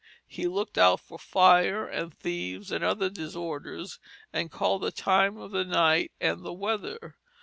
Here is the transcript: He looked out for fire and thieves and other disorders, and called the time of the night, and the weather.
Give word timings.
He 0.25 0.47
looked 0.47 0.79
out 0.79 0.99
for 0.99 1.19
fire 1.19 1.85
and 1.87 2.11
thieves 2.11 2.71
and 2.71 2.83
other 2.83 3.07
disorders, 3.07 3.99
and 4.33 4.49
called 4.49 4.81
the 4.81 4.91
time 4.91 5.37
of 5.37 5.51
the 5.51 5.63
night, 5.63 6.11
and 6.19 6.43
the 6.43 6.53
weather. 6.53 7.17